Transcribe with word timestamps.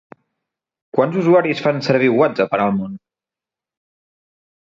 Quants 0.99 1.17
usuaris 1.23 1.59
fan 1.65 1.83
servir 1.89 2.09
WhatsApp 2.21 2.57
en 2.59 2.65
el 2.69 2.73
món? 2.79 2.97